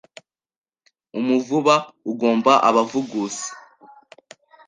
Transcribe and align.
Umuvuba 1.19 1.75
ugomba 2.11 2.53
abavugusi 2.69 3.49